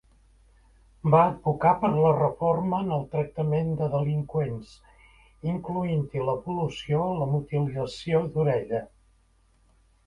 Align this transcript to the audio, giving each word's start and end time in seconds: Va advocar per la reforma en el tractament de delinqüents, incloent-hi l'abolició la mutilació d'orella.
Va 1.15 1.19
advocar 1.31 1.73
per 1.83 1.91
la 1.97 2.13
reforma 2.15 2.79
en 2.85 2.89
el 2.97 3.05
tractament 3.13 3.69
de 3.83 3.91
delinqüents, 3.97 4.73
incloent-hi 5.53 6.25
l'abolició 6.31 7.07
la 7.23 7.31
mutilació 7.37 8.27
d'orella. 8.33 8.85